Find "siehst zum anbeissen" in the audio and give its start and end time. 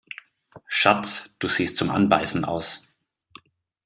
1.47-2.43